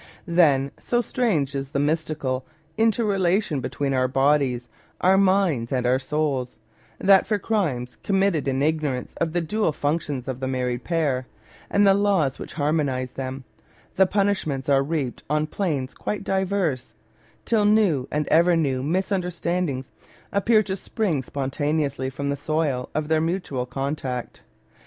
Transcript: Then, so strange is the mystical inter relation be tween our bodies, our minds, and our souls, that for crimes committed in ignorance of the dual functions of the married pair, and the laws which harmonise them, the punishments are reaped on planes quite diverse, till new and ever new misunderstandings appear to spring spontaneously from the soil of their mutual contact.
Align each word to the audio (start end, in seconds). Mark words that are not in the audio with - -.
Then, 0.25 0.71
so 0.79 0.99
strange 0.99 1.53
is 1.53 1.69
the 1.69 1.79
mystical 1.79 2.43
inter 2.75 3.03
relation 3.03 3.59
be 3.61 3.69
tween 3.69 3.93
our 3.93 4.07
bodies, 4.07 4.67
our 4.99 5.15
minds, 5.15 5.71
and 5.71 5.85
our 5.85 5.99
souls, 5.99 6.55
that 6.97 7.27
for 7.27 7.37
crimes 7.37 7.97
committed 8.01 8.47
in 8.47 8.63
ignorance 8.63 9.13
of 9.21 9.31
the 9.33 9.41
dual 9.41 9.71
functions 9.71 10.27
of 10.27 10.39
the 10.39 10.47
married 10.47 10.83
pair, 10.83 11.27
and 11.69 11.85
the 11.85 11.93
laws 11.93 12.39
which 12.39 12.53
harmonise 12.53 13.11
them, 13.11 13.43
the 13.95 14.07
punishments 14.07 14.67
are 14.69 14.81
reaped 14.81 15.21
on 15.29 15.45
planes 15.45 15.93
quite 15.93 16.23
diverse, 16.23 16.95
till 17.45 17.63
new 17.65 18.07
and 18.09 18.25
ever 18.29 18.55
new 18.55 18.81
misunderstandings 18.81 19.91
appear 20.33 20.63
to 20.63 20.75
spring 20.75 21.21
spontaneously 21.21 22.09
from 22.09 22.31
the 22.31 22.35
soil 22.35 22.89
of 22.95 23.07
their 23.07 23.21
mutual 23.21 23.67
contact. 23.67 24.41